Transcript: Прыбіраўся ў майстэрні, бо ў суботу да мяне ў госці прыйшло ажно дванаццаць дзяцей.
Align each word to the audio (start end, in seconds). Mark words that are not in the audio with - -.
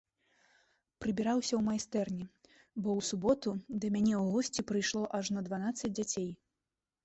Прыбіраўся 1.03 1.47
ў 1.55 1.61
майстэрні, 1.67 2.25
бо 2.81 2.89
ў 2.99 3.09
суботу 3.11 3.49
да 3.79 3.93
мяне 3.99 4.15
ў 4.21 4.23
госці 4.35 4.61
прыйшло 4.75 5.01
ажно 5.23 5.39
дванаццаць 5.53 5.95
дзяцей. 5.97 6.31